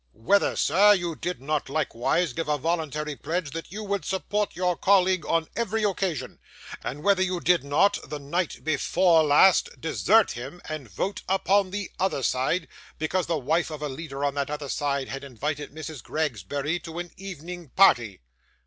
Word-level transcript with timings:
Whether, 0.13 0.55
sir, 0.55 0.95
you 0.95 1.15
did 1.15 1.39
not 1.43 1.69
likewise 1.69 2.33
give 2.33 2.47
a 2.49 2.57
voluntary 2.57 3.15
pledge 3.15 3.51
that 3.51 3.71
you 3.71 3.83
would 3.83 4.03
support 4.03 4.55
your 4.55 4.75
colleague 4.75 5.27
on 5.27 5.47
every 5.55 5.83
occasion; 5.83 6.39
and 6.83 7.03
whether 7.03 7.21
you 7.21 7.39
did 7.39 7.63
not, 7.63 7.99
the 8.09 8.17
night 8.17 8.63
before 8.63 9.23
last, 9.23 9.79
desert 9.79 10.31
him 10.31 10.59
and 10.67 10.89
vote 10.89 11.21
upon 11.29 11.69
the 11.69 11.91
other 11.99 12.23
side, 12.23 12.67
because 12.97 13.27
the 13.27 13.37
wife 13.37 13.69
of 13.69 13.83
a 13.83 13.89
leader 13.89 14.25
on 14.25 14.33
that 14.33 14.49
other 14.49 14.69
side 14.69 15.07
had 15.09 15.23
invited 15.23 15.71
Mrs. 15.71 16.01
Gregsbury 16.01 16.79
to 16.81 16.97
an 16.97 17.11
evening 17.15 17.69
party? 17.69 18.21